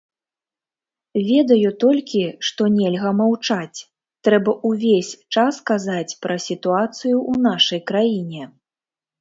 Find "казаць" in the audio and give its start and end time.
5.71-6.17